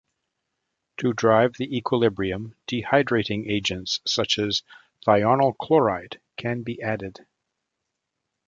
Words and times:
To 0.97 1.13
drive 1.13 1.53
the 1.59 1.77
equilibrium, 1.77 2.55
dehydrating 2.67 3.47
agents 3.47 3.99
such 4.07 4.39
as 4.39 4.63
thionyl 5.05 5.55
chloride 5.55 6.19
can 6.37 6.63
be 6.63 6.81
added. 6.81 7.23